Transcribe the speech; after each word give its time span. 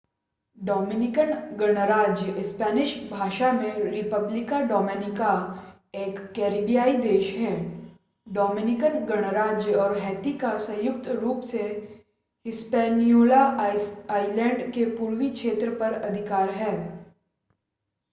Dominican 0.57 1.31
गणराज्य 1.57 2.43
Spanish 2.43 2.93
भाषा 3.09 3.51
में: 3.51 3.75
república 3.91 4.61
dominicana 4.69 5.67
एक 5.95 6.17
करैबियाई 6.35 6.95
देश 6.97 7.29
है. 7.33 7.51
डोमिनिकन 8.27 8.97
गणराज्य 9.05 9.73
और 9.73 9.97
हैती 9.97 10.33
का 10.37 10.55
संयुक्त 10.57 11.07
रूप 11.19 11.41
से 11.41 11.61
हिस्पैनियोला 12.45 13.43
आइलैंड 14.11 14.71
के 14.73 14.85
पूर्वी 14.97 15.29
क्षेत्र 15.31 15.69
पर 15.75 15.93
अधिकार 16.01 16.49
है 16.53 16.73